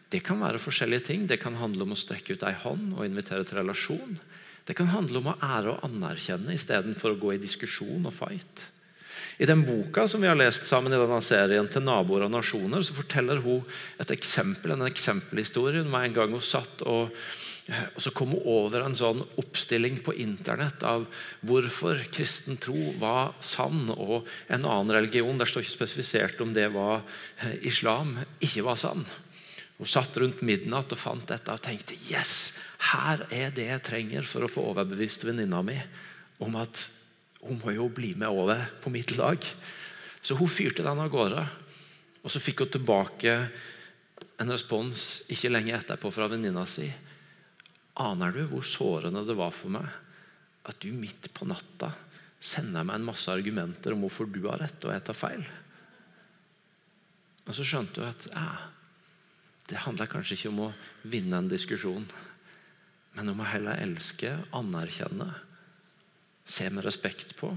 [0.08, 1.26] det kan være forskjellige ting.
[1.28, 4.16] Det kan handle om å strekke ut ei hånd og invitere til relasjon.
[4.68, 8.64] Det kan handle om å ære og anerkjenne istedenfor å gå i diskusjon og fight.
[9.38, 12.82] I den boka som vi har lest sammen i denne serien, 'Til naboer og nasjoner',
[12.82, 13.62] så forteller hun
[14.00, 17.14] et eksempel, en eksempelhistorie om en gang hun satt og
[17.68, 21.04] og Så kom hun over en sånn oppstilling på internett av
[21.44, 26.70] hvorfor kristen tro var sann, og en annen religion der står ikke spesifisert om det
[26.72, 27.02] var
[27.42, 29.04] eh, islam, ikke var sann.
[29.76, 32.54] Hun satt rundt midnatt og fant dette og tenkte yes,
[32.94, 35.76] her er det jeg trenger for å få overbevist venninna mi
[36.40, 36.88] om at
[37.44, 39.42] hun må jo bli med over på mitt lag.
[40.20, 41.44] Så hun fyrte den av gårde.
[42.24, 43.36] Og så fikk hun tilbake
[44.38, 46.88] en respons ikke lenge etterpå fra venninna si.
[47.98, 49.88] Aner du hvor sårende det var for meg
[50.68, 51.94] at du midt på natta
[52.44, 55.46] sender meg en masse argumenter om hvorfor du har rett og jeg tar feil?
[57.48, 58.48] Og så skjønte hun at ja,
[59.70, 60.72] det handler kanskje ikke om å
[61.08, 62.06] vinne en diskusjon,
[63.16, 65.32] men om å heller elske, anerkjenne,
[66.48, 67.52] se med respekt på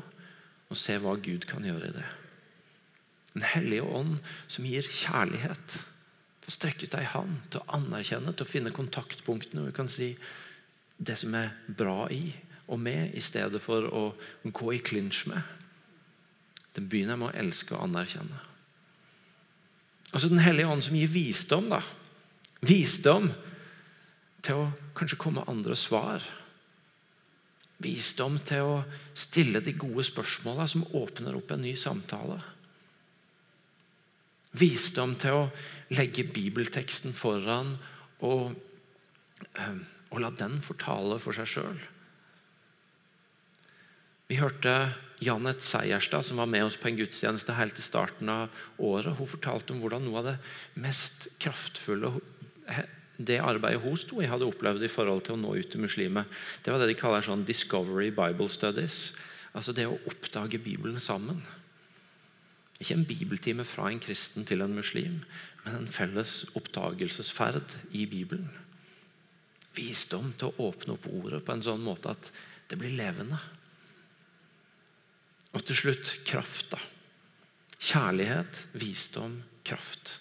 [0.72, 2.06] og se hva Gud kan gjøre i det.
[3.34, 4.20] Den hellige ånd
[4.52, 5.80] som gir kjærlighet.
[6.42, 9.62] Til å strekke ut ei hand, til å anerkjenne, til å finne kontaktpunktene.
[9.62, 10.10] og vi kan si
[10.98, 12.34] det som er bra i
[12.68, 14.04] og med, i stedet for å
[14.44, 15.44] gå i klinsj med.
[16.76, 18.40] Den begynner med å elske og anerkjenne.
[20.12, 21.70] Altså Den hellige ånd som gir visdom.
[21.70, 21.82] da.
[22.62, 23.32] Visdom
[24.42, 26.24] til å kanskje komme andre svar.
[27.82, 28.80] Visdom til å
[29.18, 32.38] stille de gode spørsmåla som åpner opp en ny samtale.
[34.58, 35.48] Visdom til å
[35.96, 37.78] legge bibelteksten foran
[38.22, 38.54] og,
[39.56, 39.80] eh,
[40.12, 41.82] og la den fortale for seg sjøl.
[44.28, 48.50] Vi hørte Janet Seierstad, som var med oss på en gudstjeneste helt i starten av
[48.80, 49.18] året.
[49.18, 50.38] Hun fortalte om hvordan noe av det
[50.80, 52.14] mest kraftfulle
[53.26, 56.28] det arbeidet hun sto i, hadde opplevd i forhold til å nå ut til muslimer.
[56.64, 59.12] Det var det de kaller sånn 'discovery Bible studies'.
[59.54, 61.42] Altså det å oppdage Bibelen sammen.
[62.80, 65.22] Ikke en bibeltime fra en kristen til en muslim,
[65.66, 68.50] men en felles oppdagelsesferd i Bibelen.
[69.76, 72.32] Visdom til å åpne opp ordet på en sånn måte at
[72.72, 73.38] det blir levende.
[75.54, 76.72] Og til slutt kraft.
[76.72, 76.80] da.
[77.80, 80.20] Kjærlighet, visdom, kraft.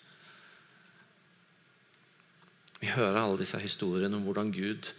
[2.81, 4.93] Vi hører alle disse historiene om hvordan Gud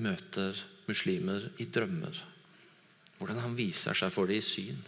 [0.00, 0.56] møter
[0.88, 2.16] muslimer i drømmer.
[3.18, 4.80] Hvordan han viser seg for dem i syn.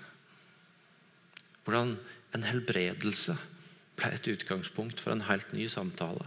[1.67, 1.97] Hvordan
[2.37, 3.37] en helbredelse
[3.99, 6.25] ble et utgangspunkt for en helt ny samtale.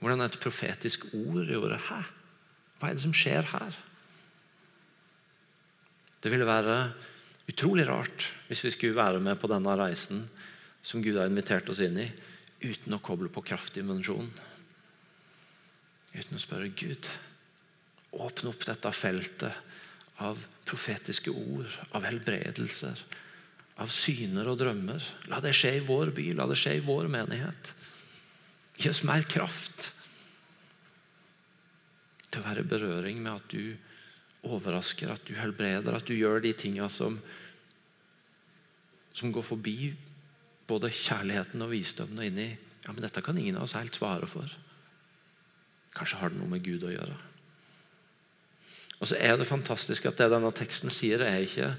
[0.00, 2.00] Hvordan et profetisk ord gjorde Hæ?
[2.76, 3.76] Hva er det som skjer her?
[6.20, 6.76] Det ville være
[7.48, 10.26] utrolig rart hvis vi skulle være med på denne reisen
[10.86, 12.06] som Gud har invitert oss inn i,
[12.62, 14.32] uten å koble på kraftdimensjonen.
[16.16, 17.08] Uten å spørre Gud
[18.16, 23.02] åpne opp dette feltet av profetiske ord, av helbredelser,
[23.76, 25.04] av syner og drømmer.
[25.28, 27.72] La det skje i vår by, la det skje i vår menighet.
[28.80, 29.90] Gi oss mer kraft
[32.30, 33.76] til å være i berøring med at du
[34.46, 37.18] overrasker, at du helbreder, at du gjør de tinga som,
[39.16, 39.78] som går forbi
[40.66, 42.50] både kjærligheten og visdommen og inn i
[42.86, 44.50] ja, men dette kan ingen av oss helt svare for.
[45.96, 47.16] Kanskje har det noe med Gud å gjøre.
[49.00, 51.72] Og så er det fantastisk at det denne teksten sier, er ikke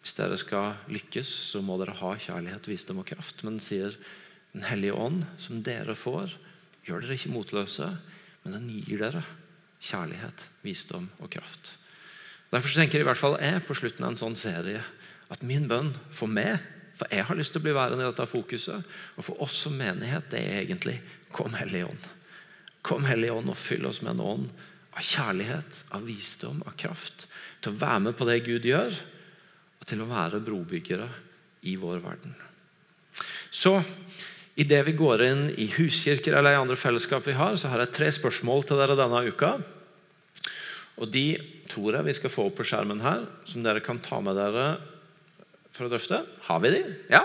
[0.00, 3.44] hvis dere skal lykkes, så må dere ha kjærlighet, visdom og kraft.
[3.44, 3.98] Men den sier
[4.50, 6.32] Den hellige ånd, som dere får,
[6.82, 7.86] gjør dere ikke motløse,
[8.42, 9.20] men den gir dere
[9.78, 11.76] kjærlighet, visdom og kraft.
[12.50, 14.82] Derfor tenker jeg i hvert fall jeg på slutten av en sånn serie
[15.30, 16.58] at min bønn for meg,
[17.00, 19.76] for jeg har lyst til å bli værende i dette fokuset, og for oss som
[19.76, 20.98] menighet, det er egentlig
[21.32, 22.08] Kom, Hellige Ånd.
[22.84, 27.24] Kom, Hellige Ånd, og fyll oss med en ånd av kjærlighet, av visdom, av kraft.
[27.62, 28.96] Til å være med på det Gud gjør,
[29.80, 31.08] og til å være brobyggere
[31.70, 32.36] i vår verden.
[33.50, 33.78] Så
[34.60, 37.94] Idet vi går inn i huskirker eller i andre fellesskap vi har, så har jeg
[37.96, 39.54] tre spørsmål til dere denne uka.
[41.00, 41.38] Og De
[41.70, 44.66] tror jeg vi skal få opp på skjermen her, som dere kan ta med dere
[45.80, 46.20] for å drøfte.
[46.44, 46.82] Har vi de?
[47.08, 47.24] Ja.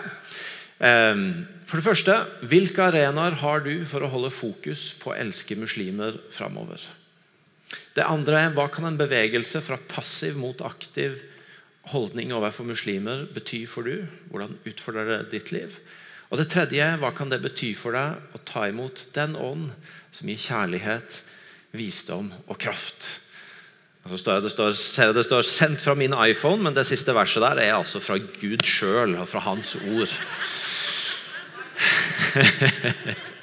[0.80, 2.15] Ehm, for det første,
[2.48, 6.80] hvilke arenaer har du for å holde fokus på å elske muslimer framover?
[7.96, 11.20] Det andre er hva kan en bevegelse fra passiv mot aktiv
[11.91, 14.08] holdning overfor muslimer bety for du?
[14.32, 15.76] Hvordan utfordrer det ditt liv?
[16.32, 19.76] Og det tredje, hva kan det bety for deg å ta imot den ånd
[20.15, 21.22] som gir kjærlighet,
[21.76, 23.24] visdom og kraft?
[24.06, 27.41] Så står det, står, ser det står 'sendt fra min iPhone', men det siste verset
[27.41, 30.14] der er altså fra Gud sjøl og fra Hans ord.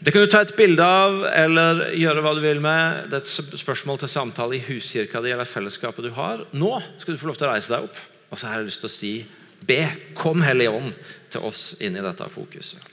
[0.00, 3.10] Det kan du ta et bilde av eller gjøre hva du vil med.
[3.12, 6.46] Det er et spørsmål til samtale i huskirka di eller fellesskapet du har.
[6.56, 6.70] Nå
[7.02, 8.00] skal du få lov til å reise deg opp.
[8.32, 9.12] Og så har jeg lyst til å si
[9.60, 9.82] be.
[10.16, 10.96] Kom Hellige Ånd
[11.28, 12.89] til oss inn i dette fokuset.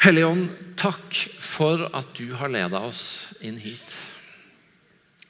[0.00, 0.46] Hellige Ånd,
[0.80, 3.02] takk for at du har leda oss
[3.44, 3.96] inn hit.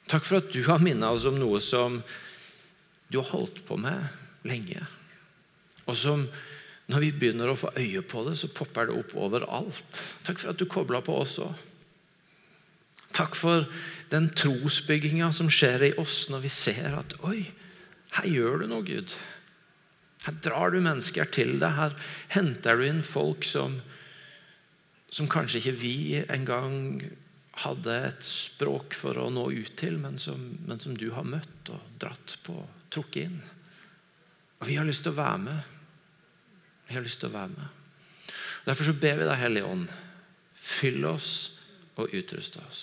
[0.07, 1.99] Takk for at du har minnet oss om noe som
[3.11, 4.85] du har holdt på med lenge.
[5.91, 6.23] Og som
[6.91, 9.99] når vi begynner å få øye på det, så popper det opp overalt.
[10.25, 11.53] Takk for at du kobla på oss òg.
[13.15, 13.67] Takk for
[14.11, 17.43] den trosbygginga som skjer i oss når vi ser at Oi,
[18.15, 19.15] her gjør du noe, Gud.
[20.25, 21.75] Her drar du mennesker til deg.
[21.75, 21.95] Her
[22.35, 23.81] henter du inn folk som,
[25.11, 25.95] som kanskje ikke vi
[26.31, 27.01] engang
[27.61, 31.71] hadde et språk for å nå ut til, men som, men som du har møtt
[31.73, 32.55] og dratt på,
[32.93, 33.41] trukket inn.
[34.61, 35.77] Og vi har lyst til å være med.
[36.87, 38.31] Vi har lyst til å være med.
[38.65, 39.91] Derfor så ber vi deg, Hellige Ånd,
[40.61, 41.31] fyll oss
[41.99, 42.81] og utruste oss.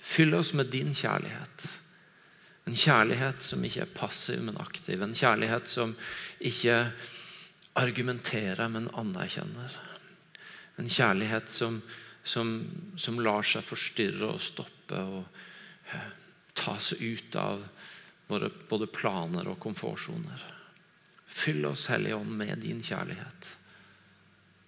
[0.00, 1.66] Fyll oss med din kjærlighet.
[2.66, 5.02] En kjærlighet som ikke er passiv, men aktiv.
[5.02, 5.94] En kjærlighet som
[6.42, 6.80] ikke
[7.78, 9.76] argumenterer, men anerkjenner.
[10.76, 11.80] En kjærlighet som,
[12.22, 12.56] som,
[12.96, 15.22] som lar seg forstyrre og stoppe og
[15.92, 16.10] eh,
[16.82, 17.64] seg ut av
[18.26, 20.42] våre både planer og komfortsoner.
[21.26, 23.50] Fyll oss, Hellige Ånd, med din kjærlighet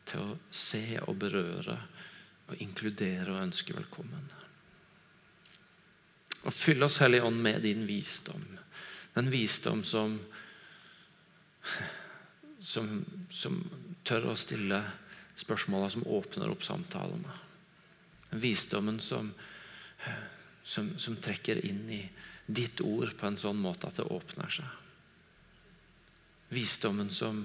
[0.09, 1.77] til å se og berøre
[2.49, 4.29] og inkludere og ønske velkommen.
[6.45, 8.45] Og fyll oss, Hellige Ånd, med din visdom.
[9.15, 10.19] Den visdom som,
[12.61, 12.93] som,
[13.31, 13.59] som
[14.07, 14.81] tør å stille
[15.39, 17.37] spørsmålene som åpner opp samtalene.
[18.31, 19.33] Visdommen som,
[20.65, 22.03] som, som trekker inn i
[22.47, 24.69] ditt ord på en sånn måte at det åpner seg.
[26.49, 27.45] Visdommen som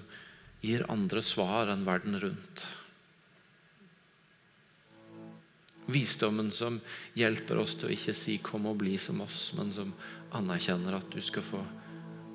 [0.64, 2.64] gir andre svar enn verden rundt.
[5.92, 6.80] Visdommen som
[7.20, 9.94] hjelper oss til å ikke si 'kom og bli som oss', men som
[10.32, 11.66] anerkjenner at du skal få,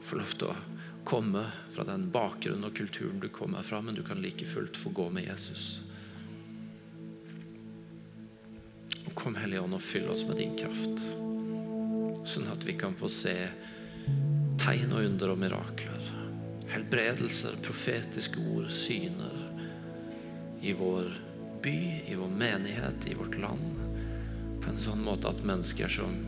[0.04, 0.56] få lov til å
[1.09, 4.90] komme fra den bakgrunnen og kulturen du kommer fra, men du kan like fullt få
[4.92, 5.80] gå med Jesus.
[9.06, 11.00] Og Kom, Hellige Ånd, og fyll oss med din kraft,
[12.28, 13.32] sånn at vi kan få se
[14.61, 16.11] tegn og under og mirakler.
[16.68, 19.38] Helbredelser, profetiske ord, syner
[20.61, 21.09] i vår
[21.64, 23.80] by, i vår menighet, i vårt land.
[24.61, 26.20] På en sånn måte at mennesker som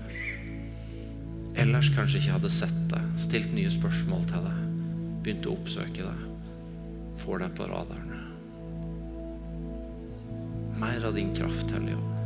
[1.60, 4.59] ellers kanskje ikke hadde sett det, stilt nye spørsmål til deg,
[5.20, 6.20] begynte å oppsøke deg,
[7.20, 8.10] får deg på radaren.
[10.80, 12.16] Mer av din kraft, Hellige Ånd.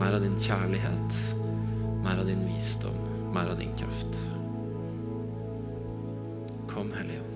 [0.00, 1.18] Mer av din kjærlighet,
[2.02, 2.98] mer av din visdom,
[3.34, 4.18] mer av din kraft.
[6.72, 7.31] Kom, Hellige Ånd.